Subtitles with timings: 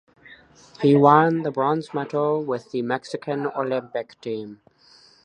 [0.81, 4.61] He won the bronze medal with the Mexican Olympic team.